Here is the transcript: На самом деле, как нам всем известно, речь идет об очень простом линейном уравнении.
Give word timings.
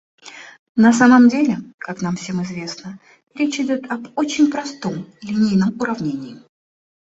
На 0.75 0.93
самом 0.93 1.29
деле, 1.29 1.59
как 1.77 2.01
нам 2.01 2.15
всем 2.15 2.41
известно, 2.41 2.97
речь 3.35 3.59
идет 3.59 3.85
об 3.91 4.07
очень 4.17 4.49
простом 4.49 5.05
линейном 5.21 5.79
уравнении. 5.79 6.39